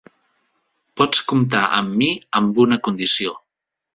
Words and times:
Pots 1.01 1.19
comptar 1.33 1.61
amb 1.81 1.93
mi 2.01 2.09
amb 2.41 2.61
una 2.65 2.81
condició. 2.89 3.37